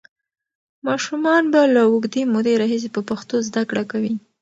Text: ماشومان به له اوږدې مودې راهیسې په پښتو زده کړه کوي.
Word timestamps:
ماشومان 0.87 1.43
به 1.53 1.61
له 1.73 1.81
اوږدې 1.89 2.21
مودې 2.33 2.53
راهیسې 2.61 2.89
په 2.95 3.01
پښتو 3.09 3.35
زده 3.47 3.61
کړه 3.69 3.83
کوي. 3.91 4.13